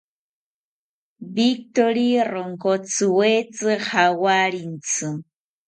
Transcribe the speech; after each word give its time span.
Victori 1.35 2.07
ronkotziwetzi 2.31 3.71
jawarintzi 3.87 5.07